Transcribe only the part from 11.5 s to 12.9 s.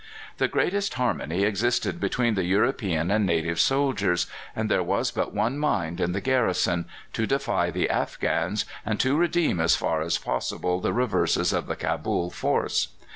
of the Cabul force.